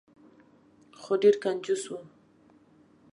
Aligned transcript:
خو 0.99 1.11
ډیر 1.21 1.35
کنجوس 1.43 1.83
و. 1.89 1.93